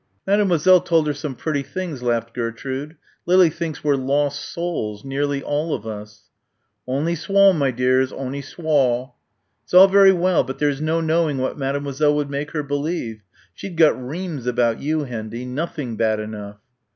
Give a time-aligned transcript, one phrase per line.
[0.25, 2.97] "Mademoiselle told her some pretty things," laughed Gertrude.
[3.27, 6.31] "Lily thinks we're lost souls nearly all of us."
[6.87, 9.11] "Onny swaw, my dears, onny swaw."
[9.63, 10.43] "It's all very well.
[10.43, 13.21] But there's no knowing what Mademoiselle would make her believe.
[13.53, 16.57] She'd got reams about you, Hendy nothing bad enough."